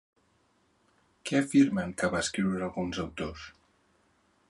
Què 1.29 1.37
afirmen 1.41 1.93
que 1.99 2.09
va 2.15 2.25
escriure 2.25 2.67
alguns 2.71 3.03
autors? 3.07 3.49